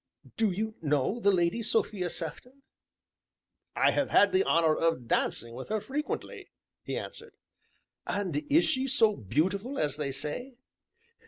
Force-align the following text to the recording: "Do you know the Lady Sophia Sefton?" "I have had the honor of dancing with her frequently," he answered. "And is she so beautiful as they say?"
"Do 0.35 0.49
you 0.49 0.73
know 0.81 1.19
the 1.19 1.29
Lady 1.29 1.61
Sophia 1.61 2.09
Sefton?" 2.09 2.63
"I 3.75 3.91
have 3.91 4.09
had 4.09 4.31
the 4.31 4.43
honor 4.43 4.75
of 4.75 5.07
dancing 5.07 5.53
with 5.53 5.69
her 5.69 5.79
frequently," 5.79 6.49
he 6.81 6.97
answered. 6.97 7.35
"And 8.07 8.37
is 8.51 8.65
she 8.65 8.87
so 8.87 9.15
beautiful 9.15 9.77
as 9.77 9.97
they 9.97 10.11
say?" 10.11 10.55